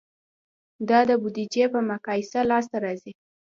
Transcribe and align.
دا 0.89 0.99
د 1.09 1.11
بودیجې 1.21 1.65
په 1.73 1.79
مقایسه 1.89 2.39
لاسته 2.51 2.77
راځي. 2.85 3.11